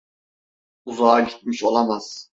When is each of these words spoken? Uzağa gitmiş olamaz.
Uzağa 0.85 1.19
gitmiş 1.19 1.63
olamaz. 1.63 2.29